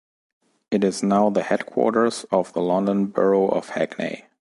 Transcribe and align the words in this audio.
It 0.71 0.83
is 0.83 1.03
now 1.03 1.29
the 1.29 1.43
headquarters 1.43 2.25
of 2.31 2.53
the 2.53 2.59
London 2.59 3.05
Borough 3.05 3.49
of 3.49 3.69
Hackney. 3.69 4.25